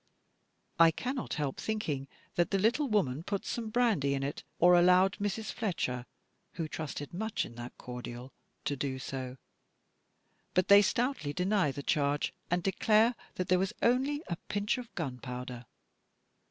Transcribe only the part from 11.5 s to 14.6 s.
the charge, and declare that there was only a